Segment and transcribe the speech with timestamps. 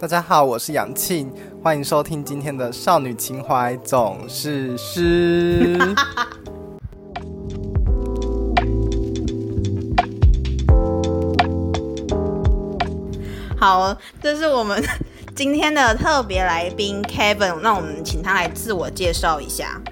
[0.00, 1.30] 大家好，我是杨庆，
[1.62, 5.78] 欢迎收听今天的少女情怀总是诗。
[13.58, 14.82] 好，这是我们
[15.36, 19.82] 今天的特别来宾 Kevin，那我们请他来自我介绍一下。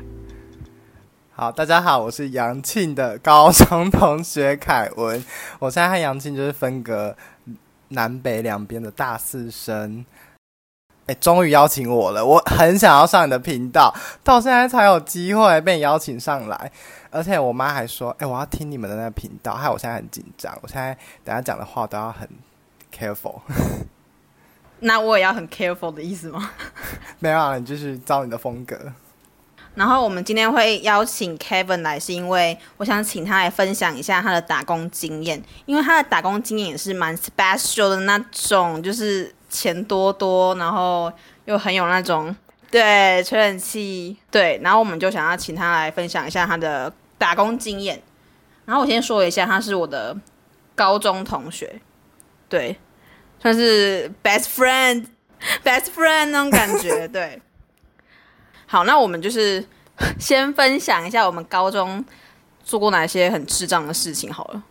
[1.35, 5.23] 好，大家好，我是杨庆的高中同学凯文，
[5.59, 7.15] 我现在和杨庆就是分隔
[7.89, 10.05] 南北两边的大四生。
[11.07, 16.71] 哎，终于邀请我了，我很想要上你的频道，到现在才有机会被你邀请上来。
[17.11, 20.55] 而且我妈还说，哎，我要听你们的那个频道，害我现在很紧张。
[20.61, 22.29] 我现在等下讲的话都要很
[22.95, 23.41] careful。
[24.81, 26.51] 那我也要很 careful 的意思吗？
[27.21, 28.93] 没有，啊，你就是照你的风格。
[29.79, 41.13] 然后我们今天会邀请 Kevin 来，是因为我想请他来分享一下他的打工经验，因为他的打工经验也是蛮 special 的那种，就是钱多多，然后
[41.45, 42.35] 又很有那种
[42.73, 48.03] 对吹冷气，对，然后我们就想要请他来分享一下他的打工经验。
[48.65, 50.17] 然后我先说一下，他是我的
[50.75, 51.81] 高中同学，
[52.49, 52.77] 对，
[53.41, 57.41] 算是 best friend，best friend 那种感觉，对。
[58.71, 59.67] 好，那我们就是
[60.21, 62.05] 先分享一下我们高中
[62.63, 64.63] 做过哪些很智障的事情好了。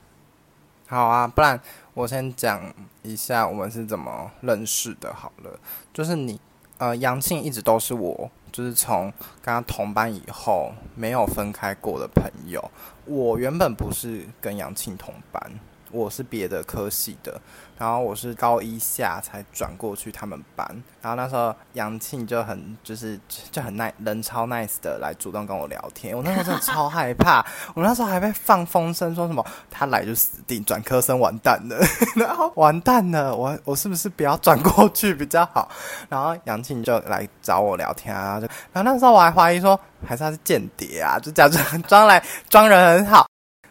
[0.87, 1.59] 好啊，不然
[1.95, 5.11] 我先讲一下我们是怎么认识的。
[5.11, 5.59] 好了，
[5.91, 6.39] 就是你
[6.77, 12.63] 呃，杨庆一直都是我，就是从跟他同班以后没有分开过的朋友。
[13.05, 15.41] 我原本不是跟杨庆同班，
[15.89, 17.41] 我是别的科系的。
[17.77, 20.67] 然后我是高一下才转过去他们班，
[21.01, 23.19] 然后那时候杨庆就很就是
[23.51, 31.77] 就很 nice 人超 nice 的来主动跟我聊天，我那时候真的超害怕， 我那时候还被放风声说什么他来就死定，转科生完蛋了，
[32.17, 35.69] 然后完蛋了，我我是不是不要转过去比较好？
[36.09, 43.27] 然后杨庆就来找我聊天啊，就然后那时候我还怀疑说还是他是间谍啊，就假装装来装人很好。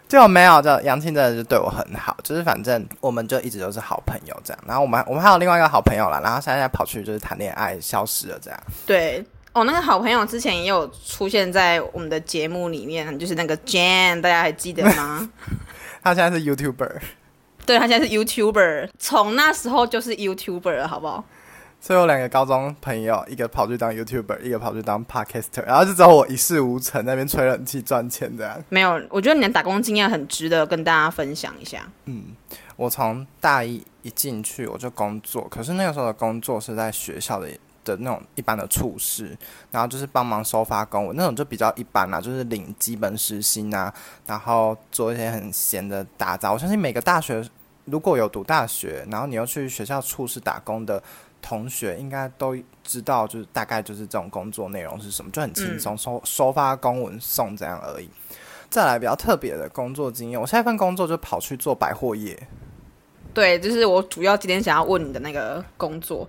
[0.09, 4.65] 就没有，就杨庆真的是对我很好，就是反正我们就一直都是好朋友这样。
[4.67, 8.61] 然后我们我们还有另外一个好朋友啦，然后现在跑去就是谈恋爱，消失了这样。
[8.87, 15.29] 对，哦，那个好朋友之前也有出现在我们的节目里面，就是那个 Jan，大家还记得吗？
[16.05, 17.01] 他现在是 YouTuber，
[17.67, 21.25] 对他现在是 YouTuber，从那时候就是 YouTuber 了，好不好？
[21.79, 28.61] 所以我两个高中朋友，一个跑去当 YouTuber，一个跑去当 Podcaster，然后就只有我一事无成，那边吹冷气赚钱这样。
[28.71, 31.87] 没有，我觉得你的打工经验很值得跟大家分享一下。
[32.07, 32.35] 嗯，
[32.75, 37.49] 我从大一一进去我就工作，可是那个时候的工作是在学校的
[37.85, 39.39] 的那种一般的处事，
[39.71, 43.95] 然后就是帮忙收发公文那种，就比较一般啦，就是领基本时薪啊，
[44.27, 46.53] 然后做一些很闲的打杂。
[46.53, 47.49] 我相信每个大学
[47.85, 51.01] 如果有读大学，然后你又去学校处事打工的。
[51.49, 58.11] 同学应该都知道，就是大概就是这种工作内容是什么，就很轻松，收收发公文送这样而已。
[58.69, 62.37] 再来比较特别的工作经验，我下一份工作就跑去做百货业。
[63.33, 66.27] 对，就是我主要今天想要问你的那个工作。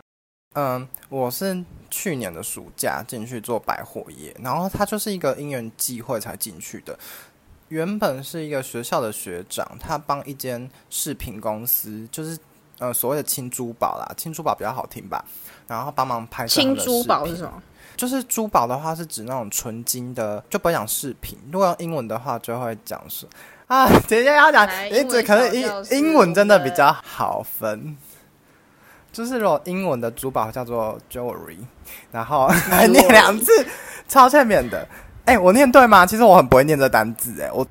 [0.53, 6.95] 嗯，我是去年的暑假进去做百货业，然后他就是一个因缘际会才进去的。
[7.69, 12.37] 原本是一个学校的学长，他帮一间饰品公司，就是。
[12.79, 15.23] 呃，所谓的青珠宝啦，青珠宝比较好听吧。
[15.67, 16.61] 然后帮忙拍摄。
[16.61, 17.51] 青珠宝是什么？
[17.95, 21.37] 就是珠宝的话是指那种纯金的，就不会讲饰品。
[21.51, 23.25] 如果用英文的话，就会讲是
[23.65, 27.97] 啊，姐姐要讲，一直可能英英文真的比较好分。
[29.11, 31.57] 就是如果英文的珠宝叫做 jewelry，
[32.11, 32.47] 然后
[32.91, 33.51] 念两次
[34.07, 34.87] 超欠扁的。
[35.25, 36.05] 哎，我念对吗？
[36.05, 37.41] 其实我很不会念这单字。
[37.41, 37.65] 哎，我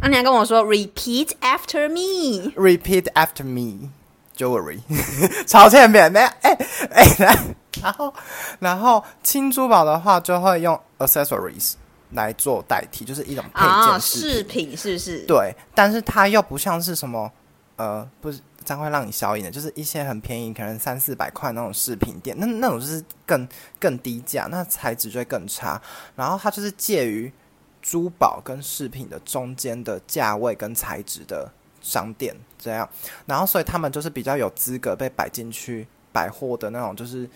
[0.00, 3.90] 那你还跟我说 repeat after me，repeat after me。
[4.36, 4.80] Jewelry，
[5.48, 6.58] 超欠扁的，哎
[6.90, 7.36] 哎，
[7.82, 8.14] 然后
[8.58, 11.72] 然后轻珠宝的话就会用 accessories
[12.12, 15.18] 来做代替，就是一种配件饰品，是不是？
[15.26, 17.32] 对，但是它又不像是什么
[17.76, 23.48] 呃，不是这样会让你消音的，就是一些很便宜，可能三四百块那种饰品店，那那种就是更
[23.80, 25.80] 更低价，那材质就会更差。
[26.14, 27.32] 然后它就是介于
[27.80, 31.50] 珠宝跟饰品的中间的价位跟材质的。
[31.80, 32.88] 商店这样，
[33.26, 37.28] 然后所以他们就是比较有资格被摆进去百货的那种，就是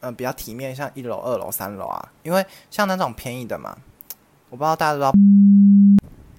[0.00, 2.08] 嗯比较体面，像一楼、二楼、三楼啊。
[2.22, 3.76] 因为像那种便宜的嘛，
[4.50, 5.12] 我不知道大家知道。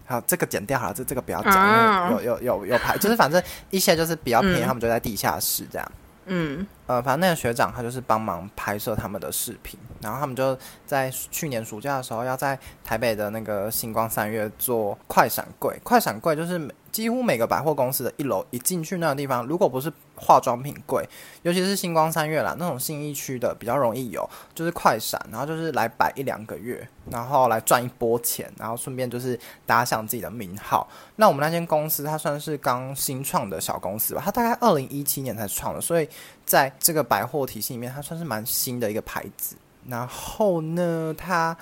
[0.05, 5.91] 好，这个剪掉好了，这这个不要讲，有有有有牌，就是反正一些就是比较便宜，他们就在地下室这样。
[6.27, 21.07] 嗯，呃，反正那个学长他就是帮忙拍摄他们的视频，然后他们就在去年暑假的时候要在台北的那个星光三月做快闪柜，快闪柜就是每几乎每个百货公司的一楼一进去那个地方，如果不是化妆品柜，
[21.43, 30.89] 尤其是星光三月啦那种信义区的比较容易有，就是快闪，然后就是来摆一两个月，然后来赚一波钱，然后顺便就是打响自己的名号。
[31.17, 36.09] 那我们那间公司它算是刚新创的小公司吧，它大概二零一七年才创的，所以
[36.47, 39.55] 在这个百货体系里面，它算是蛮新的一个牌子。
[39.87, 41.55] 然后呢，它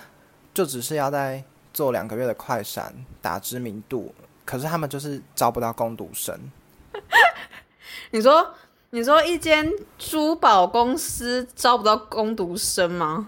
[0.53, 1.43] 就只是要在
[1.73, 4.15] 做两个月的快闪打知名度，
[4.45, 6.39] 可是他们就是招不到工读生。
[8.11, 8.53] 你说，
[8.91, 13.27] 你说一间珠宝公司招不到工读生吗？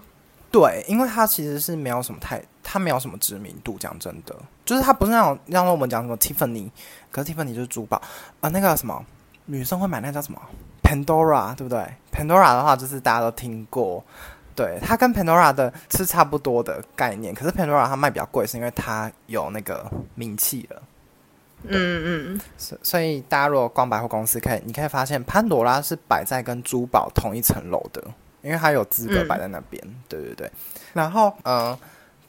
[0.50, 3.76] 对，因为它其实是没有什么太，它没有什么知名度。
[3.78, 4.34] 讲真的，
[4.64, 6.70] 就是它不是那种让我们讲什么 Tiffany，
[7.10, 8.00] 可是 Tiffany 就是珠宝
[8.40, 9.04] 啊，那个什么
[9.44, 10.40] 女生会买那叫什么
[10.82, 14.02] Pandora，对不对？Pandora 的话就是大家都听过，
[14.56, 20.82] 对，它跟 Pandora 的是差不多的概念，可是 Pandora 它卖比较贵，是因为它有那个名气了。
[21.64, 28.02] 嗯嗯，所所以大家如果逛百货公司，可以你可以发现潘朵拉是摆在跟珠宝同一层楼的，
[28.42, 29.82] 因为它有资格摆在那边。
[30.08, 30.50] 对对对，
[30.94, 31.76] 然后嗯，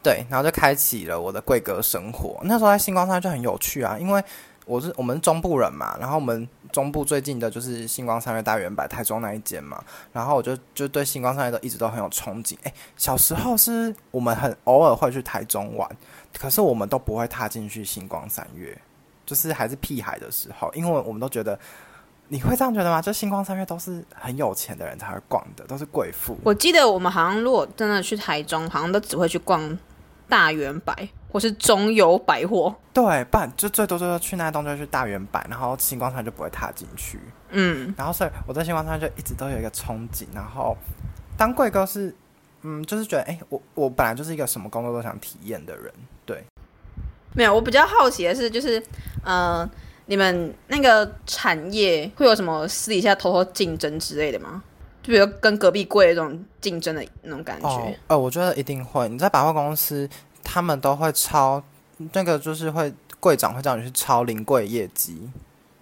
[0.02, 2.40] 对，然后就开启了我的贵格生活。
[2.44, 4.22] 那时候在星光三月就很有趣啊，因为
[4.66, 12.58] 我是我们中部人嘛，然后我们中部最近的就是星光三月大圆摆台中那一间嘛，然后我就就对星光三月都一直都很有憧憬。
[12.64, 15.90] 哎，小时候是我们很偶尔会去台中玩，
[16.38, 18.78] 可是我们都不会踏进去星光三月。
[19.30, 21.60] 就是还是屁孩的时候，因为我们都觉得，
[22.30, 23.00] 你会这样觉得吗？
[23.00, 26.36] 就星光三月都是很有钱的人才会逛的，都是贵妇。
[26.44, 29.78] 我记得我们好像如果真的去台中，好像都只会去逛
[30.28, 32.74] 大圆百或是中油百货。
[32.92, 37.20] 对，不然就最多最多去那栋就去大圆百，然后星光三月就不会踏进去。
[37.50, 40.76] 嗯，然后所以我在星光三月就一直都有一个憧憬，然后
[41.38, 42.16] 当贵哥是，
[42.64, 45.94] 嗯，就是觉得，哎，我我本来就是一个什么工作都想体验的人，
[46.26, 46.44] 对。
[47.40, 48.84] 没有，我比较好奇的是，就是，
[49.24, 49.66] 呃，
[50.08, 54.62] 你们那个产业会有什么私底下偷偷竞争之类的吗？
[55.02, 57.98] 就比如跟隔壁柜那种竞争的那种感觉？
[58.08, 59.08] 呃，我觉得一定会。
[59.08, 60.10] 你在百货公司，
[60.44, 61.64] 他们都会抄
[62.12, 65.30] 那个，就是会柜长会叫你去抄临柜业绩。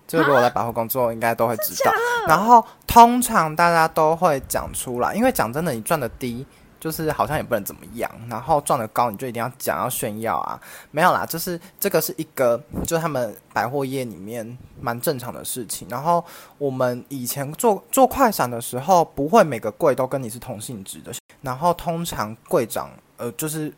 [0.07, 1.91] 这个如果在百货工作，应该都会知道。
[2.27, 6.45] 然后通常大家都会讲出来，因为讲真的，你赚的低。
[6.79, 10.59] 就是好像也不能怎么样，然后赚得高你就一定要讲要炫耀啊？
[10.91, 15.87] 没有啦，就是这个是一个，就他们百货业里面蛮正常的事情。
[15.89, 16.23] 然后
[16.57, 23.73] 我们以前做做快闪的时候，不会每个柜都跟你是同性质的，然后通常柜长呃就是。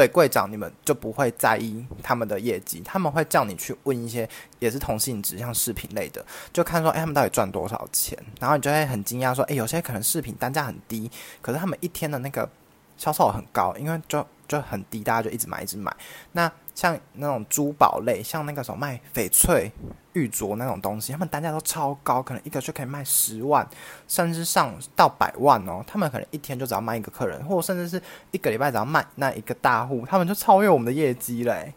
[0.00, 4.26] 对柜长，你们就不会在意他们的业绩，他们会叫你去问一些
[4.58, 6.24] 也是同性质，像饰品类的，
[6.54, 8.18] 就看说，哎，他们到底赚多少钱？
[8.40, 11.10] 然后你就会很惊讶，说，哎，有些可能饰品单价很低，
[11.42, 12.48] 可是他们一天的那个
[12.96, 15.94] 销售很高，因为就就很低，大家就一直买，一直买。
[16.32, 16.50] 那
[16.80, 19.70] 像那种珠宝类，像那个什么卖翡翠、
[20.14, 23.68] 玉镯那种东西，他们单价都超高，可能一个就可以卖十万，
[24.08, 25.84] 甚至上到百万哦。
[25.86, 31.74] 他们可能一天就只要卖一个客人，或者甚至是一个礼拜只要卖那一个大户，他们就超越我们的业绩嘞。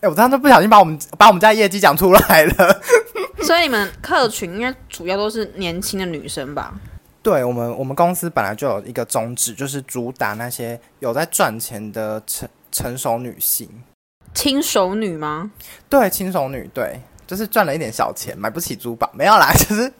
[0.00, 2.80] 哎，我刚刚都不小心把我们把我们家业绩讲出来了。
[3.42, 6.72] 所以你们客群应该主要都是年轻的女生吧？
[7.20, 13.68] 对我们，我们公司本来就有一个宗旨，就是主打那些有在赚钱的成成熟女性。
[14.36, 15.50] 轻熟女吗？
[15.88, 19.90] 对，轻熟女，对，就是赚了一点小钱，买不起珠宝，没有啦， 就是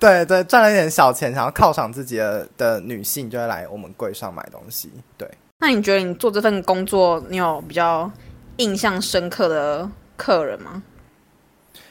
[0.00, 4.90] 对对，赚了一点小钱，想要犒赏自己的的女性，就会来我们柜上买东西。
[5.18, 8.10] 对，那你觉得你做这份工作，你有比较
[8.56, 9.86] 印象深刻的
[10.16, 10.82] 客人吗？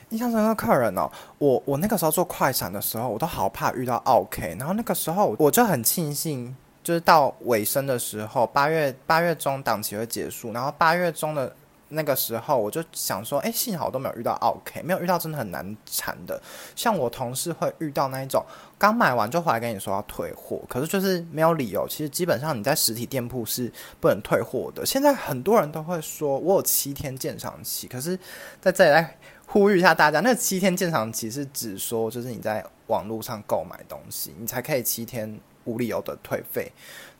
[0.09, 1.07] 印象深刻客人哦，
[1.37, 11.55] 我我那个时候做快闪的时候，我都好怕遇到 OK，然后那个时候我就很庆幸，就是到尾声的时候，八月八月中档期会结束，然后八月中的。
[11.93, 16.41] 那个时候我就想说，哎，幸好都没有遇到 OK，没有遇到真的很难缠的。
[16.75, 18.43] 像我同事会遇到那一种，
[18.77, 21.87] 刚买完就回来跟你说要退货，可是就是没有理由。
[21.87, 24.85] 其实基本上你在实体店铺是不能退货的。
[24.85, 28.17] 现在很多人都会说我有七天鉴赏期，可是
[28.59, 36.71] 在这里来呼吁一下大家，那七天鉴赏期是指说，就是你在网络上购买东西，你才可以七天无理由的退费。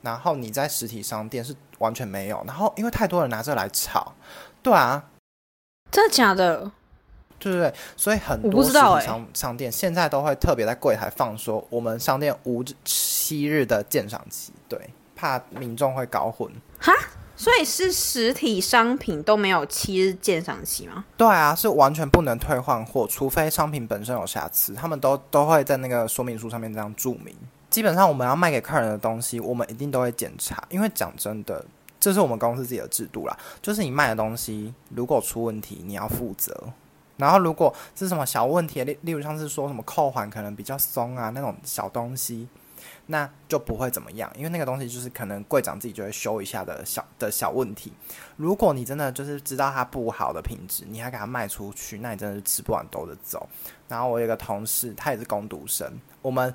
[0.01, 2.43] 然后你在实体商店是完全没有。
[2.45, 4.13] 然后因为太多人拿这来炒。
[4.61, 5.03] 对啊，
[5.91, 6.71] 真的假的？
[7.39, 14.79] 对对对，所以很多实体商商店现在都会特别在柜台放说，我们商店无七日的鉴赏期，对，
[15.13, 16.49] 怕民众会搞混。
[16.79, 16.93] 哈，
[17.35, 21.03] 所以是实体商品都没有七日鉴赏期吗？
[21.17, 27.35] 对啊，是完全不能退换货，除非商品本身有瑕疵，他们都都会在那个说明书上面这样注明。
[27.73, 31.65] 基本上我们要卖给客人的东西，我们一定都会检查，因为讲真的，
[31.99, 36.55] 这是我们公司自己的制度啦，就是你卖的东西如果出问题，你要负责。
[37.17, 42.47] 然后如果是什么小问题，例例如像是说什么扣环可能比较松啊那种小东西。
[43.07, 47.93] 那就不会怎么样，因为那个东西就是可能柜长自己就会修一下的小的小问题。
[48.35, 53.47] 如果你真的就是知道它不好的品质，你还给它卖出去，那你真的是吃不完兜着走。
[53.87, 55.89] 然后我有个同事，他也是攻读生，
[56.21, 56.53] 我们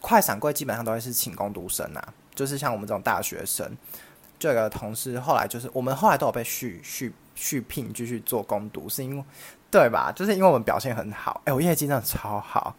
[0.00, 3.76] 快闪柜基本上都会是请攻读生啊，就是像我们这种大学生。
[4.38, 9.24] 这个同事后来就是我们后来都有被续续续聘继续做攻读，是因为
[9.70, 10.12] 对吧？
[10.14, 12.74] 就是因为我们表现很好，哎，我业绩真的超好。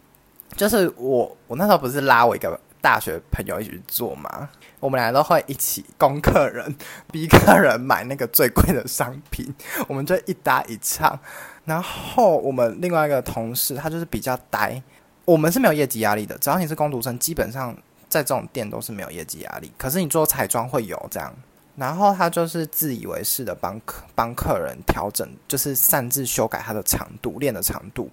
[0.56, 2.58] 就是我我那时候不是拉我一个。
[2.84, 4.46] 大学朋友一起去做嘛，
[4.78, 6.76] 我们俩都会一起供客人，
[7.10, 9.54] 逼客人买那个最贵的商品，
[9.88, 11.18] 我们就一搭一唱。
[11.64, 14.82] 然后我们另外一个同事，他就是比较呆，
[15.24, 17.74] 我们是没有业绩压力的，只要你是工读生，基本上
[18.08, 19.72] 在这种店都是没有业绩压力。
[19.78, 21.34] 可是你做彩妆会有这样，
[21.76, 28.10] 然后他就是自以为是的帮客帮客人调整，就是擅自修改他的长度，链的长度。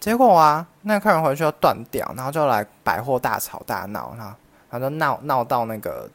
[0.00, 4.34] 结果啊，那客人回去要断掉，然后就来百货大吵大闹，然后
[4.70, 6.08] 他就闹闹到那个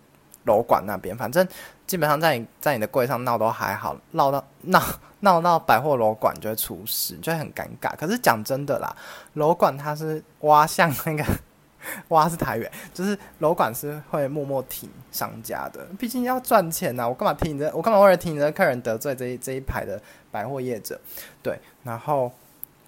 [0.45, 1.15] 楼管那边。
[1.17, 1.48] 反正
[1.86, 4.81] 基本上在你在你的柜上闹都还好，闹到闹
[5.21, 7.95] 闹到百货楼管就会出事，就会很尴尬。
[7.95, 8.95] 可是讲真的啦，
[9.33, 11.24] 楼管他是挖向那个
[12.10, 17.07] 挖是台源，就是楼管是会默默挺商家的，毕竟要赚钱呐。
[17.07, 17.71] 我干嘛听你的？
[17.75, 21.00] 我干嘛为了听你的客人得罪这一这一排的百货业者？
[21.43, 22.31] 对，然后。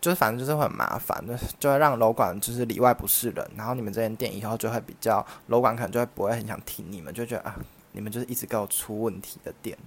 [0.03, 7.55] 就是反正就是会很麻烦，就就会让楼管就是里外不是人，然后你们这间店以后就会比较楼管可能就会不会很想听你们，就觉得啊，
[7.93, 9.77] 你们就是一直给我出问题的店。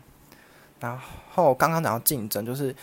[0.80, 0.98] 然
[1.34, 2.74] 后刚刚讲到竞争，就是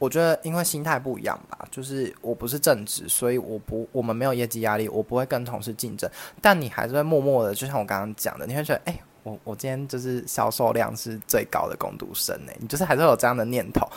[0.00, 6.10] 我觉得因为心态不一样吧，就是我不是正职，所以我不我们没有业绩压力，我不会跟同事竞争，
[6.40, 13.88] 但你还是会默默的，就像我刚刚讲的，你会觉得哎，我我今天就是销售量是最高的攻读生呢，你就是还是有这样的念头。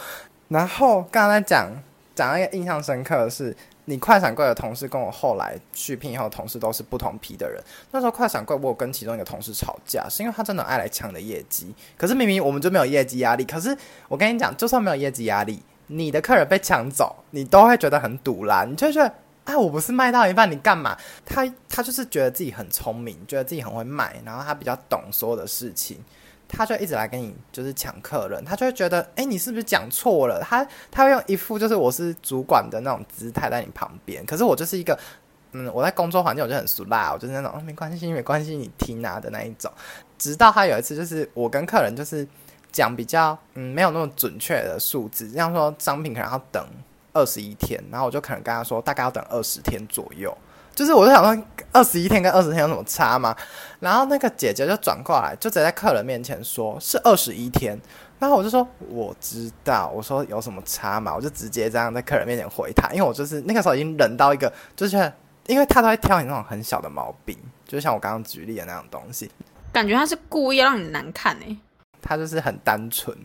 [0.50, 1.72] 然后刚刚在讲。
[2.16, 3.56] 讲一个印象深刻的是，
[3.86, 7.62] 你快闪柜的同事跟我后来续聘以后同事都是不同批的人。
[7.92, 11.76] 那时候快闪柜我跟其中一个同事吵架，是因为他真的爱来抢的业绩。
[11.98, 13.44] 可是明明我们就没有业绩压力。
[13.44, 18.64] 可是我跟你讲，就算没有业绩压力，你的客人被抢走，你都会觉得很堵啦。
[18.64, 20.98] 你就觉得，哎，我不是卖到一半，你干嘛？
[21.26, 25.98] 他他就是觉得自己很聪明，觉得自己很会卖，然后他比较懂所有的事情。
[26.56, 30.42] 他就一直来跟你就是抢客人，他就会觉得，哎，你是不是讲错了？
[30.42, 34.98] 他他会用一副就是我是主管的那种姿态在你旁边，可是我就是一个，
[35.52, 39.72] 嗯，我在工作环境我就很俗辣，我就是那种没关系没关系你听啊的那一种。
[40.18, 42.26] 直到他有一次就是我跟客人就是
[42.72, 46.66] 讲比较嗯没有那么准确的数字，这样说商品可能要等
[47.12, 50.36] 二十一天，然后我就可能跟他说大概要等二十天左右。
[50.76, 53.36] 就是我就想说，二十一天跟二十天有什么差吗？
[53.80, 57.80] 然后那个姐姐就转过来，就直接在客人面前说是二十一天。
[58.20, 61.16] 然后我就说我知道，我说有什么差嘛？
[61.16, 65.12] 我就直接这样在客人面前回他，因为我就是那个时候已经忍到一个，就是
[65.48, 69.30] 因为他都会挑你那种很小的毛病，就像我刚刚举例的那种东西，
[69.72, 71.56] 感觉他是故意让你难看哎。
[72.02, 73.18] 他就是很单纯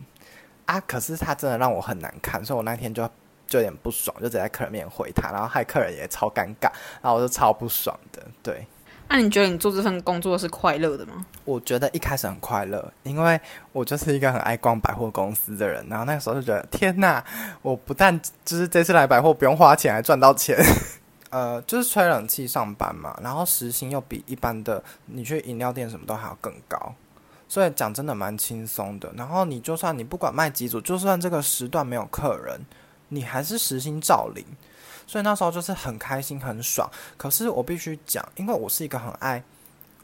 [0.65, 3.09] 啊，可是他真的让我很难看，所以我那天就。
[3.51, 8.23] 就有点不爽，就直接在客人面前回他，然后害客人也超尴尬，然后我就超不爽的。
[8.41, 8.65] 对，
[9.09, 11.25] 那你觉得你做这份工作是快乐的吗？
[11.43, 13.37] 我觉得一开始很快乐，因为
[13.73, 17.21] 我就是一个很爱逛百货公司的人，然后那个时候就觉得天哪，
[17.61, 20.57] 我不但就是这次来百货不用花钱，还赚到钱。
[21.29, 26.93] 呃，就是吹冷气上班嘛，然后时薪又比一般的你去饮料店什么都还要更高，
[27.47, 29.11] 所以讲真的蛮轻松的。
[29.15, 32.61] 然后你就算你不管卖几组，就算这个时段没有客人。
[33.13, 34.43] 你还是实心照领，
[35.05, 36.89] 所以那时候就是很开心很爽。
[37.17, 39.43] 可是我必须讲，因为我是一个很爱，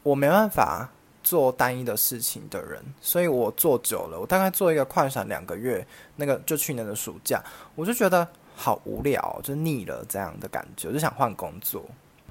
[0.02, 0.90] 我没办法
[1.22, 5.86] 做单一的事情的人，所以我做久了，我大概做一个快闪两个月，
[6.16, 7.42] 那个就去年的暑假，
[7.74, 11.84] 我就觉得好无聊，就腻了这样的感觉，就想换工作。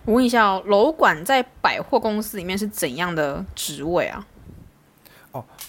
[0.06, 4.26] 我问一下哦，楼管在百货公司里面是怎样的职位啊？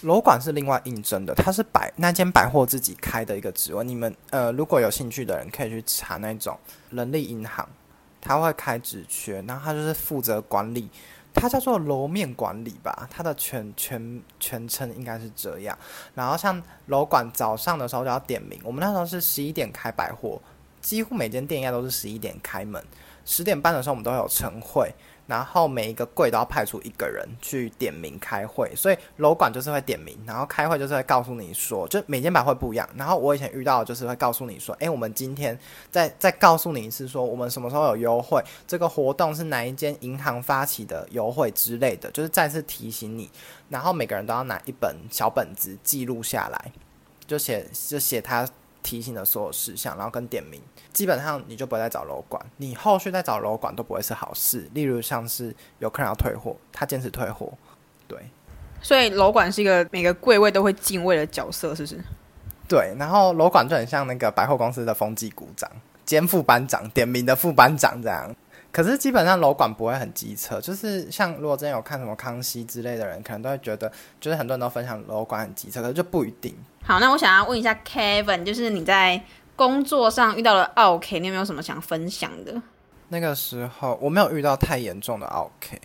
[0.01, 3.83] 楼管是另外应征的，他是百那间百货自己开的一个职位。
[3.83, 6.57] 你们呃，如果有兴趣的人可以去查那种
[6.91, 7.67] 人力银行，
[8.21, 10.89] 他会开职缺，然后他就是负责管理，
[11.33, 15.77] 他叫做楼面管理吧，他的全全全称应该是这样。
[16.15, 20.41] 然后像楼管早上的时候就要点名，我们那时候是十一点开百货，
[20.81, 22.83] 几乎每间店应该都是十一点开门，
[23.29, 24.91] 十点半的时候我们都会有晨会。
[25.29, 32.89] 然后每一个柜都要派出一个人去点名开会，所以楼管就是会点名，然后开会就是会告诉你说，就每间百货不一样。
[32.95, 35.55] 然后我以前遇到就是会告诉你说，诶，我们今天
[35.91, 43.29] 再再告诉你一次，说我们什么时候有优惠，这个活动是哪一间银行发起的优惠之类的，就是再次提醒你。
[43.69, 46.71] 然后每个人都要拿一本小本子记录下来，
[47.27, 48.49] 就写就写他。
[48.81, 50.61] 提醒的所有事项，然后跟点名，
[50.93, 54.69] 基本上你就不会再找楼管，你后续再找楼管都不会是好事。
[54.73, 57.51] 例如像是有客人要退货，他坚持退货，
[58.07, 58.17] 对。
[58.81, 61.99] 所以楼管是一个每个柜位都会敬畏的角色，是不是？
[62.67, 65.69] 对，然后楼管就很像那个百货公司的风纪股长
[66.05, 68.33] 兼副班长，点名的副班长这样。
[68.71, 76.55] 可是基本上楼管不会很机车，就是像如果真有看什么康熙之类的人，可能都会觉得，就是很多人都分享楼管很机车，可是就不一定。
[76.83, 79.19] 好，那我想要问一下 Kevin，就是你在
[79.55, 82.61] 工作上遇到了 OK，你有没有什么想分享的？
[83.07, 85.81] 那个时候我没有遇到太严重的 OK，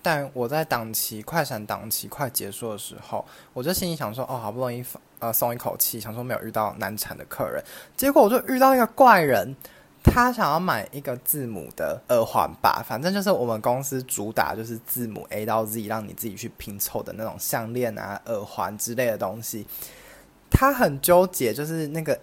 [0.00, 3.22] 但我在档期快闪档期快结束的时候，
[3.52, 4.82] 我就心里想说，哦，好不容易
[5.18, 7.62] 呃松一口气，想说没有遇到难产的客人，
[7.94, 9.54] 结果我就遇到一个怪人。
[10.02, 19.66] 他想要买一个字母的耳环吧，反正就是我们公司主打就是字母 A 到 Z，让你自己去拼凑的那种项链啊、耳环之类的东西。
[20.50, 22.18] 他很纠结，就是那个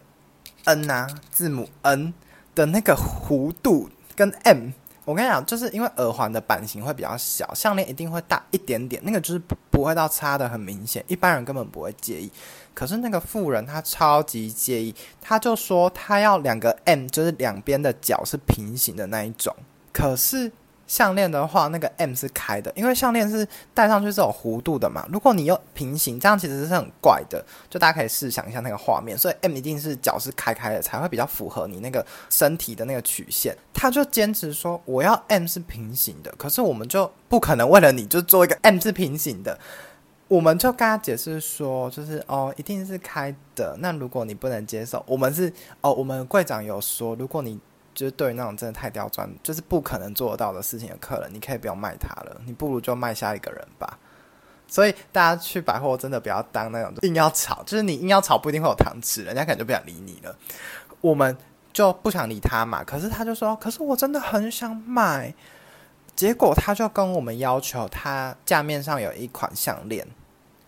[0.66, 2.14] N 啊，字母 N
[2.54, 4.72] 的那个弧度跟 M。
[5.06, 12.32] 我跟你讲，就是因为耳环的版型会比较小，项链一定会大一点点，那个就是不会到差的很明显，一般人根本不会介意。
[12.80, 19.54] 可是那个富人他超级介意，他就说他要两个 M，就是两边的角是平行的那一种。
[19.92, 20.50] 可是。
[20.90, 25.08] 项链的话，那个 M 是开的，因为项链是戴上去是有弧度的嘛。
[25.12, 27.46] 如果你又平行，这样其实是很怪的。
[27.70, 33.56] 就大家可以试想一下那个画面，所以 M 一定是脚是开开的，才会比较符合你那个身体的那个曲线。
[33.72, 39.60] 他就坚持说我要 M 是平行的，可是我们就不可能为了你就做一个 M 是平行的。
[40.30, 43.76] 我们就跟他解释说，就是哦，一定是开的。
[43.80, 47.60] 那如果你不能接受，我们是哦，我们柜长有说，如果你。
[47.96, 54.00] 就是对于那种真的太刁钻，就是不可能做得到的事情的客人，你可以不要卖他了，你不如就卖下一个人吧。
[54.70, 60.34] 所以大家去百货真的不要当那种硬要吵，就是你硬要吵不一定会有糖吃，人家可能就不想理你了。
[61.02, 61.36] 我们
[61.74, 65.34] 就不想理他嘛，可是他就说，可是我真的很想买。
[66.16, 70.08] 结果他就跟我们要求，他架面上有一款项链，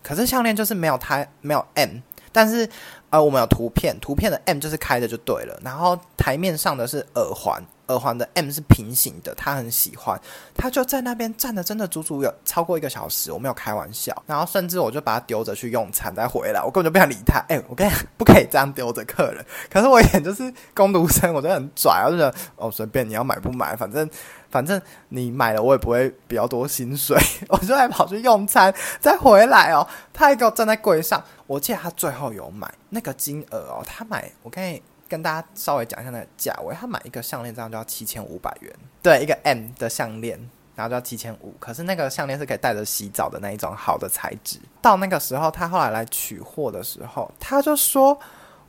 [0.02, 1.98] 可是项链就是没有他没有 M。
[2.34, 2.66] 但是，
[3.10, 5.54] 呃，我们有图片，图片的 M 就是开的就对了。
[5.62, 10.18] 然后台面上的是耳环，耳环的 M 是平行的，他很喜欢，
[10.54, 14.16] 他就在那边站的真的足足有超过一个小时，我没有开玩笑。
[14.26, 17.44] 然后甚至我就把他丢着去用餐再回来，我根本就不想理他。
[17.50, 19.44] 哎，我跟你不可以这样丢着客人。
[19.70, 24.08] 可是我以前就是工读生，我就很拽，我就觉得哦随便你要买不买，反正。
[24.52, 29.84] 反正你买了，我也不会比较多薪水， 我就还跑去用餐，再回来哦。
[30.12, 33.82] 他还给我站在柜上，我记得他最后有买那个金额哦。
[33.84, 36.74] 他买，我可以跟大家稍微讲一下那个价位。
[36.78, 38.70] 他买一个项链这样就要七千五百元，
[39.02, 40.38] 对，一个 M 的项链，
[40.76, 41.54] 然后就要七千五。
[41.58, 44.58] 可是那个项链是可以带着洗澡的那一种好的材质。
[44.82, 48.18] 到那个时候，他后来来取货的时候，他就说。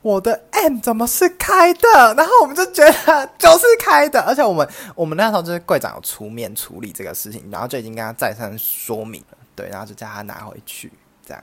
[0.03, 2.13] 我的 M 怎么是开的？
[2.15, 10.91] 然后我们就觉得就是开的， 而且我们我们那时候就是柜长有出面处理这个事情，然后就已经跟他再三说明了，对，然后就叫他拿回去，
[11.25, 11.41] 这样，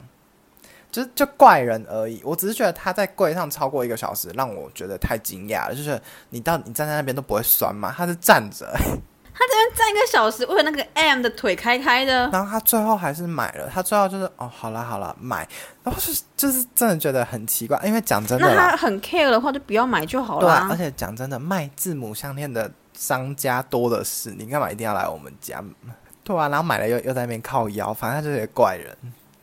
[0.92, 2.20] 就就怪人而已。
[2.22, 5.74] 我只是觉得他在柜上超过一个小时，让我觉得太惊讶了。
[5.74, 7.92] 就是你到你站在那边都不会酸吗？
[7.96, 8.78] 他是站着。
[9.40, 13.66] 他这边站一个小时，为了那个 M 的腿开开的，然后他最后还是买了。
[13.72, 15.48] 他最后就是哦，好了好了，买。
[15.82, 20.60] 然后是就是真的觉得很奇怪，因为讲真的，那他很 care 的话，就不要买就好了。
[20.60, 25.64] 对，而且讲真的，卖字母项链的商家多的是，你干嘛一定要来我们家？
[26.22, 28.94] 对啊，然后买了又又在那边靠腰，反正就是怪人。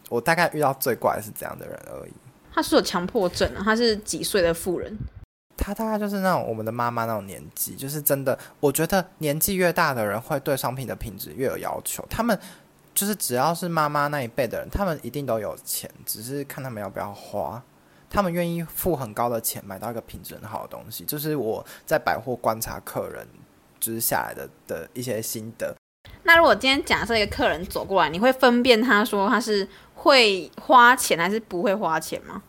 [0.10, 2.13] 我大概遇到最怪的是这样的人而已。
[2.53, 3.62] 他是有强迫症啊？
[3.65, 4.95] 他是几岁的富人？
[5.57, 12.05] 他大概就是那种我们的妈妈那种年纪，就是真的，我觉得年纪越大的人会对商品的品质越有要求。
[12.09, 12.39] 他们
[12.93, 17.61] 就是只要是妈妈那一辈的人，他们一定都有钱，只是看他们要不要花。
[18.09, 23.27] 他们愿意付很高的钱买到一个品质很好的东西，就是我在百货观察客人
[23.81, 25.75] 就是下来的的一些心得。
[26.23, 32.41] 那如果今天假设一个客人走过来，你会分辨他说他是会花钱还是不会花钱吗？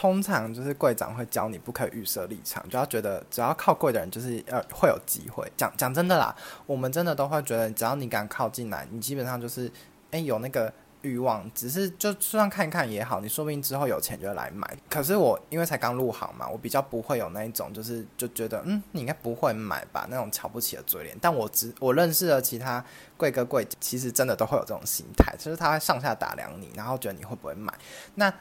[0.00, 5.44] 通常就是柜长会教你不可以预设立场，就要觉得只要靠柜的人就是要会有机会。
[5.56, 6.32] 讲讲真的啦，
[6.66, 9.68] 我们真的都会觉得，只要你敢靠进来，你基本上就是
[10.12, 14.72] 哎有那个欲望，只是就算看一看也好，你说不定之后有钱就来买。
[14.88, 21.16] 可是我因为才刚入行嘛，我比较不会有那一种，就是就觉得嗯，你应该不会买吧那种瞧不起的嘴脸。
[21.20, 22.84] 但我只我认识的其他
[23.16, 27.74] 贵哥贵姐，其实真的都会有这种心态，就是他会上下打量你，然后觉得你会不会买。
[28.14, 28.32] 那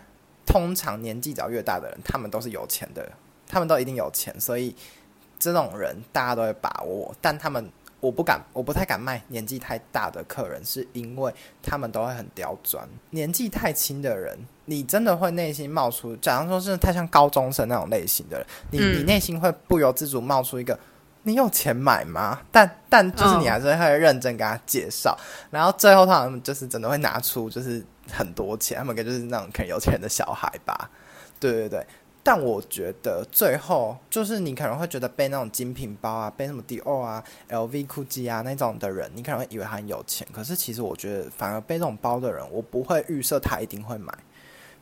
[0.48, 3.08] 通常年纪只要越大的人，他们都是有钱的，
[3.48, 4.74] 他们都一定有钱，所以
[5.38, 7.70] 这种人大家都会把握，但他们。
[8.00, 11.34] 我不敢，我不太敢卖年纪太大的客人，是因为
[11.64, 12.88] 他们都会很刁钻。
[13.10, 20.78] 年纪太轻的人，你真的会内心冒出，假如说是太像高中生那种类型的人，你你内心会不由自主冒出一个，
[21.24, 22.40] 你有钱买吗？
[22.52, 25.18] 但但就是你还是会认真跟他介绍，
[25.50, 30.89] 然后最后他们就是真的会拿出就是很多钱，他们可能就是那种可能有钱的小孩吧，
[31.39, 31.86] 对对对。
[32.24, 40.28] 但我觉得最后就是你可能会觉得背那种精品包啊，背什么迪奥啊、LV、GUCCI 啊那种的人，你可能会以为他很有钱。
[40.34, 44.13] 可是其实我觉得，反而背这种包的人，我不会预设他一定会买。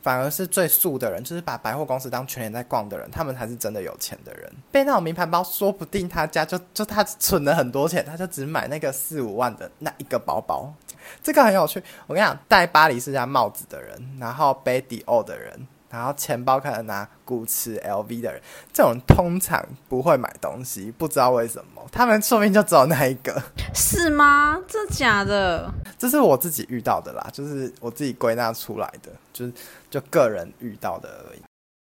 [0.06, 4.48] 反而是最素的人，就是把百货公司当全年在逛的人，他们才是真的有钱的人。
[4.70, 10.72] 背那种名牌包，说不定他家就就他存了很多钱，他就只买那个四五万的那一个包包。
[11.24, 11.82] 这个很有趣。
[12.06, 15.66] 我跟你讲，戴巴黎世家帽子的人，然后背迪奥的人。
[15.96, 23.42] 然后钱包可能拿古驰 LV 的人，这种通常不会买东西，不知道为什么，他们说明就只有那一个，
[23.74, 24.60] 是吗？
[24.68, 25.72] 真的假的？
[25.98, 29.52] 这是我自己遇到的啦，就是我自己归纳出来的，就是
[29.88, 31.40] 就个人遇到的而已。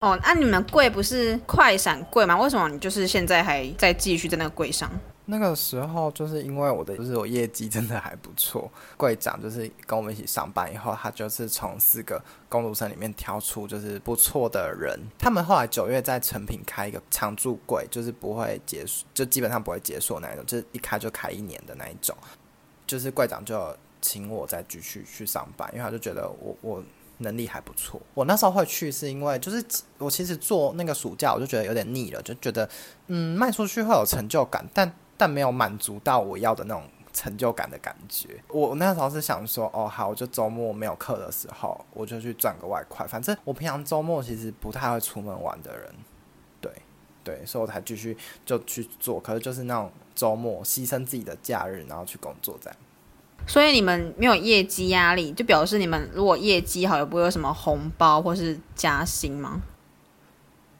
[0.00, 2.36] 哦，那你们柜不是快闪柜吗？
[2.36, 4.90] 为什么你就是现在还在继续在那个柜上？
[5.26, 8.68] 那个时候就是因为我的，就是我业绩真的还不错。
[8.96, 14.98] 柜长就是跟我们一起上班以后，他就是从四个工读生里面挑出就是不错的人。
[15.20, 22.16] 他们后来九月在成品开一个常驻柜，就是不会结束，就基本上不会结束那一种，就是一开就开一年的那一种。
[22.84, 26.82] 就是柜长就请我再继续去上班，因为他就觉得我我
[27.18, 28.02] 能力还不错。
[28.12, 29.64] 我那时候会去是因为就是
[29.98, 32.68] 我其实做那个暑假我就觉得有点腻了，就觉得
[33.06, 34.92] 嗯卖出去会有成就感，但。
[35.22, 36.82] 但没有满足到我要的那种
[37.12, 38.42] 成就感的感觉。
[38.48, 43.06] 我那时候是想说，哦，好，我就周末没有课的时候，我就去赚个外快。
[43.06, 45.94] 反正我平常周末其实不太会出门玩的人，
[46.60, 46.72] 对
[47.22, 49.20] 对，所以我才继续就去做。
[49.20, 52.76] 可是就是那种周末牺牲自己的假日，然后去工作这样。
[53.46, 59.62] 所以你们没有业绩压力，就表示你们如果业绩好，也不会有什么红包或是加薪吗？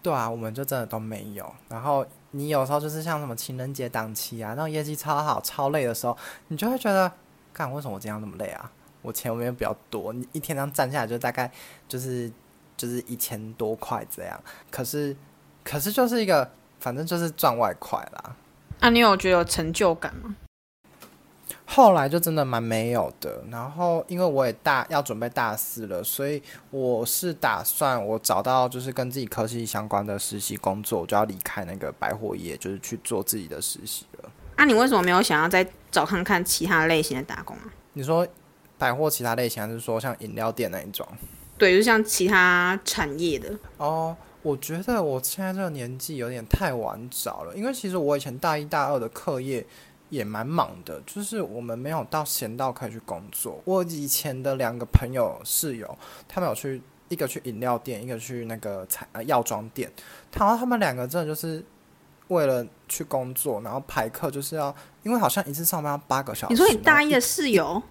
[0.03, 1.55] 对啊，我们就真的都没有。
[1.69, 2.05] 然后。
[2.33, 6.17] 你有时候就是像什么情人节档期啊，那种业绩超好、超累的时候，
[6.49, 7.11] 你就会觉得，
[7.53, 8.71] 干为什么我今天那么累啊？
[9.03, 11.51] 我钱没有比较多，你一天这样站下来就大概
[11.89, 12.31] 就是
[12.77, 14.41] 就是一千多块这样。
[14.71, 15.17] 可是
[15.65, 18.37] 可是就是一个，反正就是赚外快啦。
[18.81, 20.37] 那你有觉得有成就感吗？
[21.75, 34.31] 后来就真的蛮没有的，然后因为我也大要准备大四了，所以我是打算我找到就是跟自己科技相关的实习工作，我就要离开那个百货业，就是去做自己的实习了。
[34.59, 37.65] 那你为什么没有想要再找看看其他类型的打工啊？
[37.95, 38.29] 你说
[38.77, 41.09] 百货其他类型，还是说像饮料店那一种？
[41.57, 43.51] 对，就像其他产业的。
[43.79, 49.67] 哦，我觉得我现在这个年纪有点太晚找了，因为其实我以前大一大二的课业。
[50.13, 53.59] 也蛮忙的，就是我们没有到闲到可以去工作。
[53.65, 55.99] 我以前的两个朋友室友，
[56.29, 59.91] 他们有去一个去饮料店，一个去那个彩呃药妆店。
[60.35, 61.65] 然后他们两个真的就是
[62.29, 66.53] 为了去工作，然后排课就是要，因为好像一次上班要八个小时。
[66.53, 67.83] 你说你大一的室友，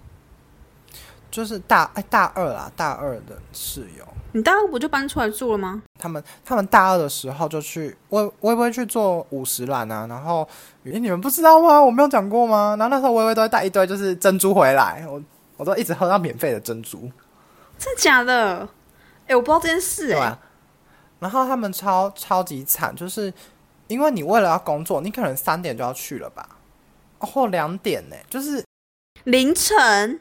[1.32, 4.06] 就是大哎大二啦，大二的室友。
[4.34, 5.82] 你大二不就搬出来住了吗？
[5.98, 10.48] 他们他们大二的时候就去，微微微去做五十岚啊，然后
[10.84, 11.82] 诶，你们不知道吗？
[11.82, 12.76] 我没有讲过吗？
[12.78, 15.20] 然后那时候微微都会带一堆就是珍珠回来，我
[15.56, 17.10] 我都一直喝到免费的珍珠，
[17.78, 18.68] 真的假的？
[19.26, 20.38] 哎，我不知道这件事哎。
[21.18, 23.32] 然后他们超超级惨，就是
[23.86, 26.48] 因为你为了要工作，你可能三点就要去了吧，
[27.18, 28.64] 或两点呢，就是
[29.24, 30.20] 凌晨，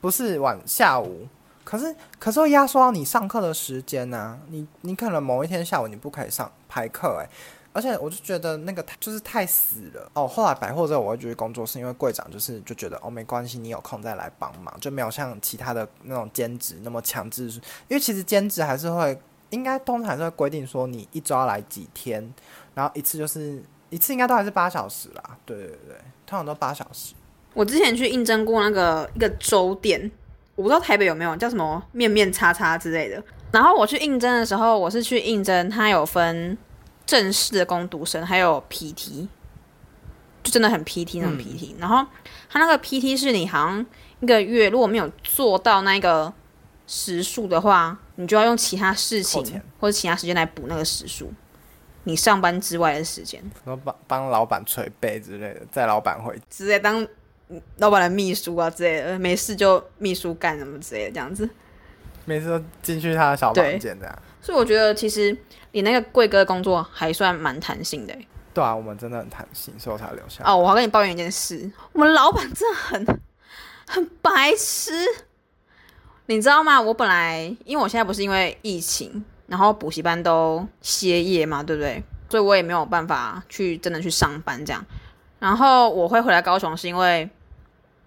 [0.00, 1.26] 不是晚下午。
[1.62, 4.36] 可是，可是会压缩到你上课的时间呐？
[4.48, 7.28] 你你可能某一天下午你不可以上排课诶，
[7.72, 10.26] 而且我就觉得那个就是太死了哦。
[10.26, 17.46] 后来百货之后我会觉得工作，是因为柜长就是就觉得哦没关系，你有空再来帮忙，就没有像其他的那种兼职那么强制。
[17.86, 19.16] 因为其实兼职还是会，
[19.50, 22.34] 应该通常还是会规定说你一周要来几天，
[22.74, 25.36] 然后一次就是一次应该都还是八小时啦。
[25.46, 27.14] 对对对，通常都八小时。
[27.54, 30.10] 我之前去应征过那个一个粥店。
[30.56, 33.22] 我不知道台北有没有叫什么面面叉叉之类的。
[33.52, 36.56] 然后我去应征的时候，我是去应征，他有分
[37.06, 39.28] 正式的攻读生，还有 PT。
[40.42, 42.02] 就真的很 PT 那种 PT，、然后
[42.48, 43.84] 他那个 PT 是你好像
[44.20, 46.32] 一个月如果没有做到那个
[46.86, 51.30] 时数的话，你就要用其他事情或者其他时间来补那个时数，
[52.04, 57.08] 你上班之外的时间，说帮帮老板捶背之类的，在老板会直接当嗯
[57.78, 61.48] 老板的秘书啊之类的，没事就秘书干什么之类的这样子。
[62.24, 64.18] 每次都进去他的小房间这样。
[64.40, 65.36] 所以我觉得其实
[65.72, 70.42] 你那个贵哥的工作还算蛮弹性的欸、对啊，我们真的很弹性，所以我才留下。
[70.44, 73.20] 哦，我要跟你抱怨一件事，我们老板真的很
[73.86, 74.92] 很白痴，
[76.26, 76.80] 你知道吗？
[76.80, 82.02] 我本来因为我现在不是因为疫情，然后补习班都歇业嘛，对不对？
[82.28, 84.84] 所以我也没有办法去真的去上班这样。
[85.38, 87.28] 然后我会回来高雄，是因为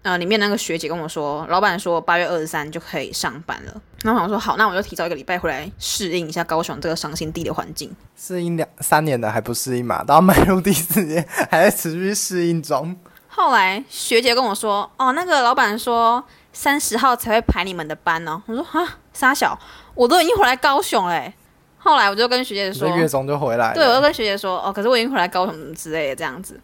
[0.04, 3.72] 呃，里面那个学姐跟我说，老板说八月二十三就可以上班了。
[4.02, 7.90] 然后我想说好，那我就提早一个礼拜回来适应一下高雄这个伤心地的环境。
[8.14, 12.94] 适应两三年的还不适应嘛，到迈入第四年还在持续适应中。
[13.28, 18.42] 后来学姐跟我说，哦，那个老板说三十号才会排你们的班哦。
[18.46, 19.58] 我说啊，傻小，
[19.94, 21.32] 我都已经回来高雄嘞。
[21.78, 23.72] 后来我就跟学姐说，月中就回来。
[23.72, 26.60] 对，我就跟学姐说，哦，可是我已经回来高雄之类的这样子。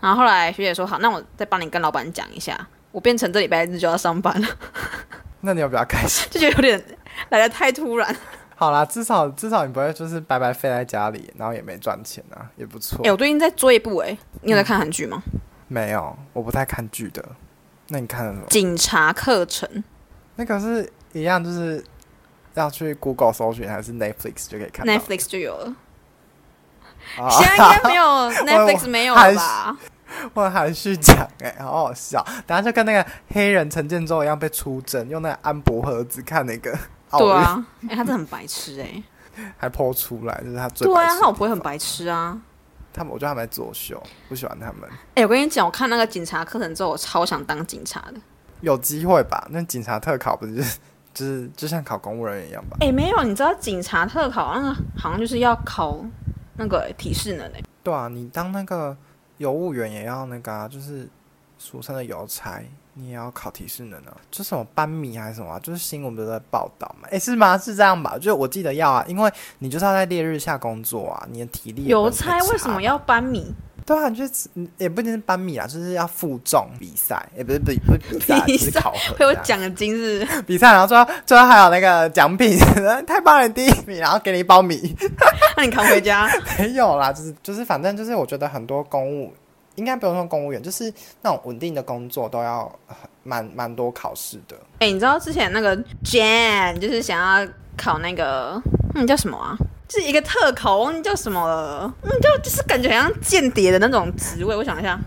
[0.00, 4.48] 然后后来学姐说，好，那我再帮你跟老板讲一下，我变成这礼拜日就要上班了，
[5.40, 6.26] 那你有比较开心？
[6.32, 6.84] 就觉得有点
[7.28, 8.14] 来的太突然。
[8.56, 13.00] 好啦，至少至少你不会就是白白废在家里，然后也没赚钱啊，也不错。
[13.06, 15.22] 哎、我最近在追一部哎、你有在看韩剧吗？
[15.68, 17.24] 没有，我不太看剧的。
[17.88, 18.46] 那你看了什么？
[18.48, 19.82] 警察课程。
[20.36, 21.82] 那个是一样，就是
[22.54, 25.74] 要去 Google 搜寻还是 Netflix 就可以看 Netflix 就有了，
[27.18, 28.04] 啊现在应该没有
[28.44, 29.78] Netflix 没有了吧？
[30.34, 32.24] 我含蓄讲，哎，好好笑。
[32.46, 36.76] 等下就跟那个黑人陈建州一样被出征，用那个安博盒子看那个，
[37.10, 39.02] 对啊，哎、他真的很白痴哎、
[39.56, 42.38] 还剖出来，就是他最对啊，他老婆也很白痴啊。
[42.92, 44.88] 他们我觉得他们在作秀，不喜欢他们。
[45.14, 48.14] 哎、我跟你讲，我看那个警察课程之后，我超想当警察的。
[48.62, 49.46] 有机会吧？
[49.50, 50.56] 那警察特考不是
[51.14, 52.76] 就是就像考公务人员一样吧？
[52.80, 56.04] 哎、没有，你知道警察特考那个好像就是要考
[56.56, 58.96] 那个、欸体适能诶、对啊，你当那个
[59.40, 61.08] 邮务员也要那个啊，就是
[61.56, 67.08] 俗称的邮差，你也要考提示能啊，就什么班米还是什么、啊，就是新闻都在报道嘛。
[67.08, 67.56] 诶，是吗？
[67.56, 68.18] 是这样吧？
[68.18, 73.54] 就我记得要啊，因为你就是要在烈日下工作啊，你的体力邮差为什么要班米？
[73.90, 74.48] 对啊，你就是
[74.78, 80.42] 也不一定是班米啊，就是要负重比赛，也不是不不是比赛，比就是考核会有奖金是是？
[80.46, 82.56] 比赛，然后最后最后还有那个奖品，
[83.04, 84.94] 太棒了，第一名，然后给你一包米。
[85.56, 86.30] 那你扛回家？
[86.56, 89.34] 没有啦，就是就是，反正就是，我觉得很多公务
[89.74, 90.84] 应该不用说公务员，就是
[91.20, 94.56] 那种稳定的工作都要呃蛮蛮多考试的。
[94.78, 98.62] 哎、你知道之前那个 Jan 就是想要考那个，
[98.94, 99.58] 那、你叫什么啊？
[99.90, 101.92] 是一个特考，我忘记叫什么了。
[102.02, 104.54] 嗯，就就是感觉很像间谍的那种职位。
[104.56, 104.98] 我想一下，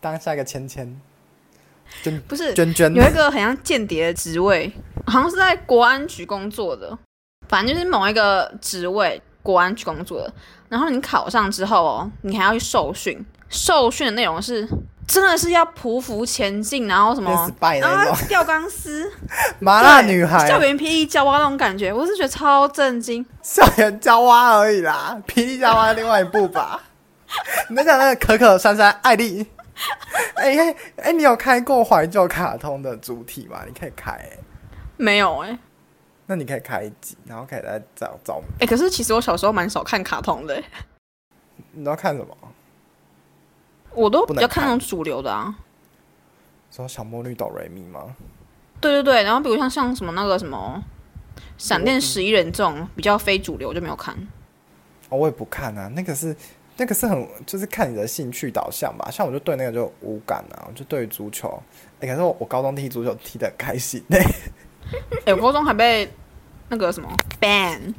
[0.00, 1.00] 当下一个芊芊，
[2.02, 4.72] 娟不是娟娟，有一个很像间谍的职位，
[5.06, 6.98] 好像是在国安局工作的，
[7.48, 10.32] 反正就是某一个职位，国安局工作的。
[10.68, 14.66] 然后你考上之后哦，你还要去受训，受训的内容是
[15.06, 17.50] 真的是要匍匐前进，然后什变么
[17.86, 19.10] 啊吊钢丝、
[19.60, 23.24] 麻辣女孩，校园霹雳娇娃那种感觉，我是觉得超震惊。
[23.42, 26.82] 校园娇娃而已啦，霹雳娇娃另外一部吧。
[27.68, 29.46] 你在讲那个可可珊珊艾丽，
[30.36, 33.62] 哎哎哎，你有开过怀旧卡通的主体吗？
[33.66, 34.38] 你可以开、欸，
[34.96, 35.58] 没有哎、
[36.26, 38.42] 那你可以开一集，然后可以再找找。
[38.60, 40.64] 哎、可是其实我小时候蛮少看卡通的欸、
[41.72, 42.36] 你要看什么？
[43.94, 45.54] 我都比较看那种主流的啊。
[46.70, 48.16] 知道小魔女哆瑞咪吗？
[48.80, 50.82] 对对对，然后比如像像什么那个什么
[51.58, 54.14] 闪电十一人这种比较非主流，我就没有看。
[55.08, 56.34] 哦，我也不看啊，那个是
[56.78, 59.10] 那个是很就是看你的兴趣导向吧。
[59.10, 61.62] 像我就对那个就无感啊，我就对于足球，
[62.00, 64.16] 哎、可是我我高中踢足球踢的开心呢、
[65.26, 66.10] 哎、我高中还被
[66.70, 67.08] 那个什么
[67.40, 67.92] ban，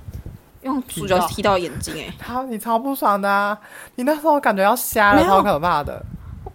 [0.64, 3.58] 用足球踢到眼睛、哎， 超你超不爽的啊！
[3.96, 6.04] 你那时候感觉要瞎了，超可怕的，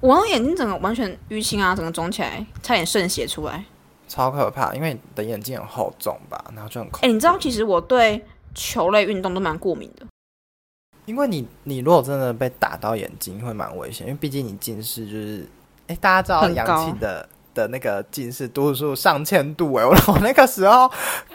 [0.00, 3.64] 我那眼睛整个完全淤青啊，整个肿起来，差点渗血出来。
[4.08, 10.06] 超可怕，因为你的眼睛很厚重吧，然后就很恐哎、你知道其实我对球类运动都蛮过敏的。
[11.04, 15.48] 因为你你如果真的被打到眼睛会蛮危险，因为毕竟你近视就是，
[15.86, 20.88] 哎、大家知道杨很高庆的的那个近视度数上千度哎、我 我那个时候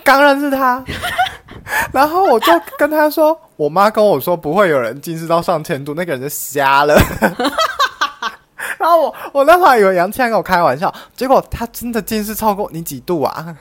[0.04, 0.82] 刚认识他，
[1.92, 6.96] 然后我就跟他说，我妈跟我说不会有人近视到上千度，那个人就瞎了。
[8.80, 13.56] 然后我我那时候还以为杨倩跟我开玩笑，结果他真的近视超过你几度啊？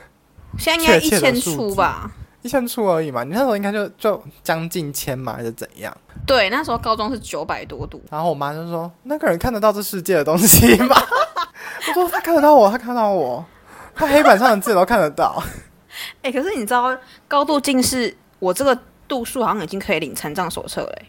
[0.57, 2.09] 现在应该一千出吧？
[2.41, 3.23] 一千出而已嘛。
[3.23, 5.95] 你那时候应该就就将近千嘛，还是怎样？
[6.25, 8.01] 对，那时候高中是九百多度。
[8.09, 10.95] 然后我妈就说：“那个人看得到这世界的东西吗？”
[11.87, 13.43] 我说：“他看得到我，他看到我，
[13.95, 15.41] 他黑板上的字都看得到。
[16.21, 16.97] 哎、可是你知道
[17.27, 21.05] 高度近视，我这个度数好像已经可以领残障手册嘞、”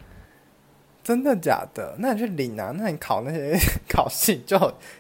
[1.05, 1.95] 真的假的？
[1.99, 2.73] 那你去领啊？
[2.77, 4.59] 那你考那些 考试就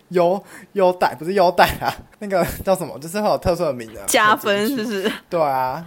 [0.09, 1.93] 优优待，不是优待啊？
[2.19, 2.99] 那个叫什么？
[2.99, 5.11] 就是会有特殊的名额加分是不是？
[5.31, 5.85] 对啊，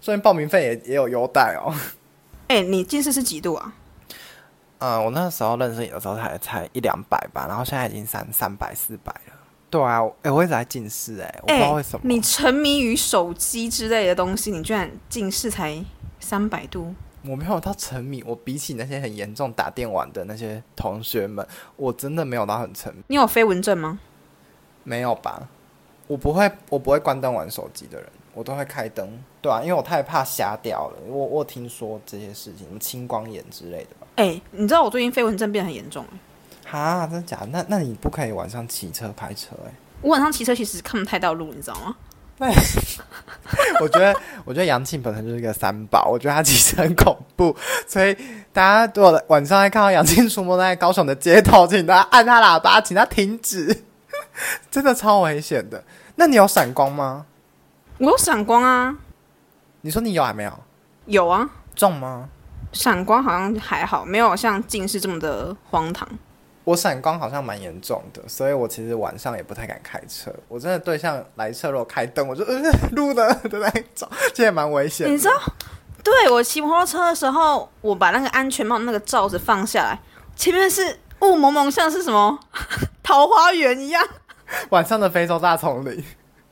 [0.00, 1.72] 所以报名费也也有优待哦。
[2.48, 3.72] 哎、你近视是几度啊？
[4.78, 9.34] 嗯，我那时候认识你的时候才才一两百吧，然后现在已经三三百四百了。
[9.70, 12.00] 对啊，哎、我一直在近视、哎，我不知道为什么。
[12.04, 15.84] 你沉迷于手机之类的东西，你居然近视才
[16.20, 16.94] 三百度？
[17.26, 23.02] 我没有到沉迷，我比起那些很严重打电玩的那些同学们，我真的没有到很沉迷。
[23.08, 23.98] 你有飞蚊症吗？
[24.84, 25.48] 没有吧？
[26.06, 28.08] 我不会，我不会关灯玩手机的人，
[28.38, 29.08] 我都会开灯。
[29.42, 30.96] 对啊，因为我太怕瞎掉了。
[31.08, 34.06] 我我听说这些事情，什么青光眼之类的吧。
[34.14, 37.46] 哎、你知道我最近飞蚊症变得很严重、欸，哈，真的假的？
[37.46, 39.72] 那那你不可以晚上骑车拍车哎、
[40.02, 41.96] 我晚上骑车其实看不太到路，你知道吗？
[43.80, 48.16] 我觉得，我觉得杨庆本身就是一个三宝，我觉得他其实很恐怖，所以
[48.52, 53.82] 大家如果晚上在看到杨庆出没在高雄的街头，请大家按他喇叭，请他停止，
[54.70, 55.82] 真的超危险的。
[56.14, 57.26] 那你有闪光吗？
[57.98, 58.96] 我有闪光啊，
[59.80, 60.52] 你说你有还没有？
[61.06, 62.28] 有啊，重吗？
[62.72, 66.08] 闪光好像还好，没有像近视这么的荒唐。
[66.64, 70.32] 我闪光好像蛮严重的，所以我其实晚上也不太敢开车。
[70.48, 72.60] 我真的对象来车如果开灯，我就呃
[72.92, 75.12] 路呢 的那一种，这也蛮危险的。
[75.12, 75.34] 你知道，
[76.04, 79.98] 对我骑摩托车的时候，我把那个安全帽那个罩子放下来，
[80.36, 82.38] 前面是雾蒙蒙，像是什么
[83.02, 84.06] 桃花源一样，
[84.68, 86.04] 晚上的非洲大丛林、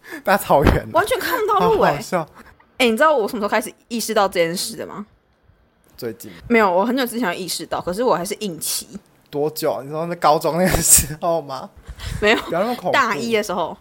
[0.24, 2.28] 大草原，完全看不到路哎、好笑。
[2.78, 5.06] 哎、你知道我什么时候开始意识到这件事的吗？
[5.96, 8.86] 最近没有，我很久之前有意识到，可是我还是硬骑。
[9.30, 9.82] 多久？
[9.82, 11.70] 你说那高中那个时候吗？
[12.20, 12.92] 没有，不要那么恐怖。
[12.92, 13.76] 大一的时候，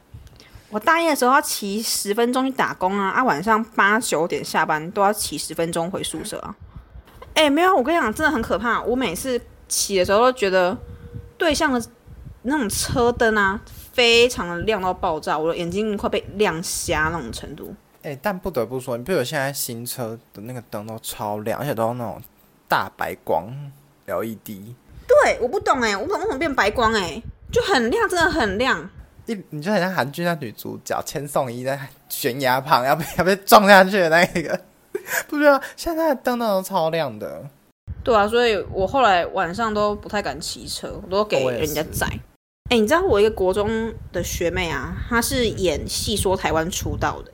[0.70, 6.56] 我大一的时候要骑十分钟去打工啊，啊，晚上八九点下班都要骑十分钟回宿舍啊。
[7.34, 8.82] 哎、没有，我跟你讲，真的很可怕。
[8.82, 10.76] 我每次骑的时候都觉得
[11.38, 11.86] 对向的
[12.44, 13.60] 那种车灯啊，
[13.96, 17.74] 非常的亮到爆炸，我的眼睛快被亮瞎那种程度。
[18.04, 22.22] 哎、但不得不说，你比如现在新车的那个灯都超亮，而且都是那种
[22.68, 23.48] 大白光
[24.06, 24.76] LED，
[25.08, 28.88] 对，我不懂哎、我不懂为什么变白光哎、就很亮，真的很亮。
[29.28, 31.80] 一你就很像韩剧那女主角千颂伊在
[32.10, 34.60] 悬崖旁要被 要被撞下去的那一个，
[35.28, 37.44] 不知道现在的灯都超亮的？
[38.04, 42.08] 对啊，所以我后来晚上都不太敢骑车，我都给人家载。
[42.70, 47.32] 哎、你知道我一个国中的学妹啊，她是演《戏说台湾》出道的，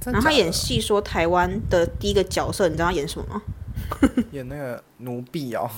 [0.00, 3.42] 真然后她演《戏说台湾》的第一个角色，你知道她演什么吗？
[4.30, 5.68] 演那个奴婢哦，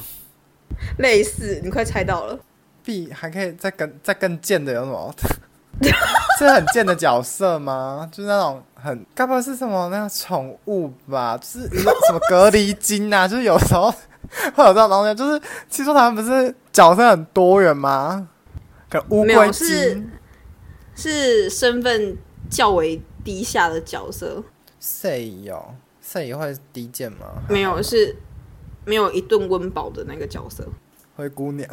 [0.98, 2.38] 类似，你快猜到了。
[2.85, 5.14] 婢还可以再更再更贱的有什么？
[6.38, 8.07] 是很贱的角色吗？
[8.12, 11.38] 就是那种很，该不会是什么那个宠物吧？
[11.38, 13.26] 就是一个什么隔离巾啊？
[13.26, 13.90] 就是有时候
[14.55, 18.28] 会有这种东西，就是其实他们不是角色很多元吗？
[18.92, 20.11] 可能乌龟是精，
[20.94, 22.14] 是身份
[22.50, 24.44] 较为低下的角色，
[24.78, 25.74] 谁有？
[26.02, 27.42] 谁会低贱吗？
[27.48, 28.14] 没有是
[28.85, 30.68] 没有一顿温饱的那个角色，
[31.16, 31.66] 灰姑娘，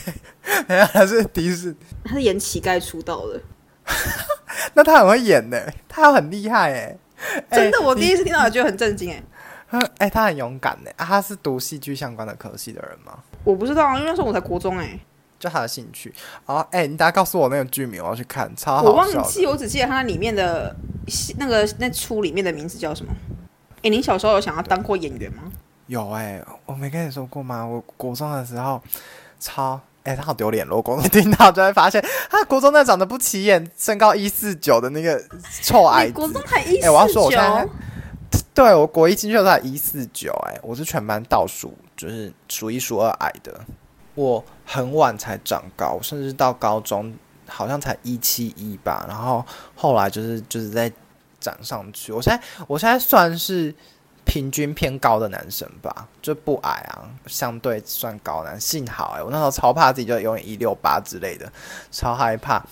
[0.68, 3.38] 哎呀，他是迪士，她是演乞丐出道的。
[4.72, 6.98] 那他很会演呢，他很厉害哎。
[7.50, 9.22] 真的，哎我第一次听到，我觉得很震惊 哎。
[9.68, 10.90] 他哎、他很勇敢呢。
[10.96, 13.18] 啊，他是读戏剧相关的科系的人吗？
[13.42, 14.98] 我不知道，因为那时候我才国中哎，
[15.44, 16.12] 就他的兴趣。
[16.46, 19.18] 哦，哎、你大家告诉我那个剧名，我要去看，超我好笑的。
[19.20, 20.74] 忘记，我只记得它里面的
[21.38, 23.12] 那个那出里面的名字叫什么。
[23.82, 25.42] 哎、你小时候有想要当过演员吗？
[25.86, 27.64] 有哎、我没跟你说过吗？
[27.64, 28.80] 我国中的时候
[29.38, 29.80] 超。
[30.04, 30.66] 哎、他好丢脸！
[30.66, 35.18] 如果国中听到就会发现，他国中那长得不起眼、身高一四九的那个
[35.62, 37.64] 臭矮子你国中，才一哎我要说我现在
[38.30, 43.58] 九，对我国一进去的时候才一四九，哎，我是全班倒数，就是数一数二矮的。
[44.14, 47.14] 我很晚才长高，甚至到高中
[47.48, 50.90] 好像才一七一吧，然后后来就是就是在
[51.40, 52.12] 长上去。
[52.12, 53.74] 我现在我现在算是
[54.24, 58.58] 平均偏高的男生吧，就不矮啊，相对算高男。
[58.58, 61.52] 幸好哎、我那时候超怕自己就永远一六八之类的，
[61.90, 62.64] 超害怕。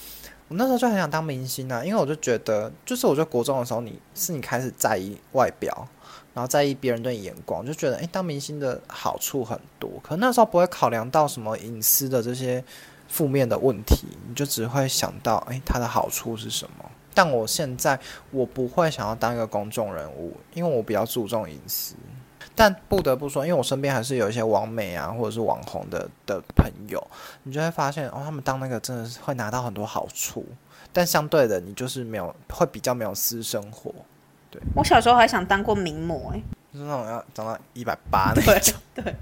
[0.48, 5.88] 我那时候就很想当明星啊，因为我就觉得，就是我觉得国中的时候你，是你开始在意外表，
[6.34, 9.90] 然后在意别人对你眼光，就觉得诶，当明星的好处很多。
[10.02, 12.64] 可那时候不会考量到什么隐私的这些
[13.08, 16.84] 负面的问题，你就只会想到诶，它的好处是什么。
[17.14, 21.94] 但我现在我不会想要当一个公众人物，因为我比较注重隐私。
[22.54, 27.02] 但不得不说，因为我身边还是有一些网美啊，或者是网红的的朋友，
[27.44, 30.44] 你就会发现哦，他们当那个真的是会拿到很多好处，
[30.92, 33.94] 但相对的，你就是没有会比较没有私生活。
[34.52, 36.42] 对我小时候还想当过名模哎、
[36.72, 39.16] 就是那种要长到一百八那种，对，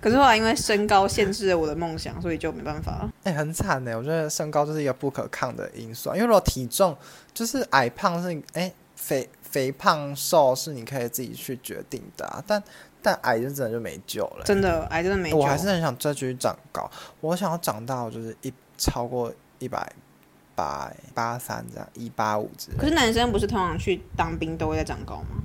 [0.00, 3.10] 可是后来因为身高限制了我的梦想，所以就没办法了。
[3.22, 3.96] 哎、很惨呢。
[3.96, 6.96] 我觉得身高就是一个不可抗的因素啊，因为如果体重
[7.32, 12.62] 就是矮胖是哎、肥肥胖瘦是你可以自己去决定的、啊，但
[13.00, 14.44] 但矮就真的就没救了。
[14.44, 15.36] 真的，矮真的没救。
[15.36, 16.90] 我还是很想再继续长高，
[17.20, 19.90] 我想要长到就是一超过一百
[20.56, 22.76] 八八三这样，一八五之类。
[22.76, 25.36] 可是男生不是通常去当兵都会在长高吗？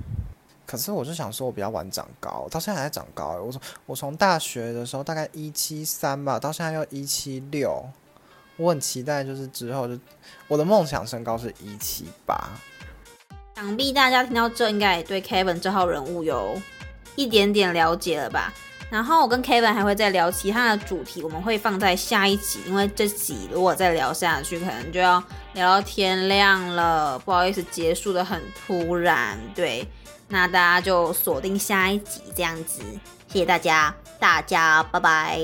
[0.66, 3.38] 可是我就想说，我比较晚长高，到现在还在长高欸。
[3.38, 7.84] 我从我从大学的时候大概一七三吧，到现在又一七六。
[8.56, 9.98] 我很期待，就是之后就
[10.48, 12.50] 我的梦想身高是一七八。
[13.54, 16.58] 想必大家听到这，应该也对 Kevin 这号人物有
[17.16, 18.52] 一点点了解了吧？
[18.92, 25.22] 然后我跟 Kevin 还会再聊其他的主题，我们会放在下一集，因为这集如果再聊下去，可能就要
[25.54, 27.18] 聊到天亮了。
[27.20, 29.88] 不好意思，结束的很突然，对，
[30.28, 32.82] 那大家就锁定下一集这样子，
[33.28, 35.40] 谢谢大家，大家拜拜。